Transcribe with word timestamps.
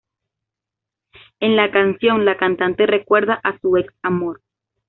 En 1.41 1.55
la 1.55 1.69
canción 1.69 2.25
la 2.25 2.35
cantante 2.35 2.87
recuerda 2.87 3.35
a 3.35 3.59
su 3.59 3.77
ex 3.77 3.93
amor. 4.01 4.41